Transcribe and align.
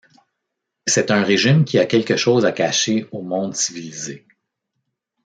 C'est 0.87 1.11
un 1.11 1.21
régime 1.23 1.63
qui 1.63 1.77
a 1.77 1.85
quelque 1.85 2.17
chose 2.17 2.43
à 2.43 2.51
cacher 2.51 3.05
au 3.11 3.21
monde 3.21 3.55
civilisé. 3.55 4.25